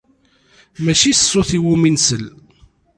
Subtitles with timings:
[0.83, 2.25] Mačči s ṣṣut iwumi i nsell.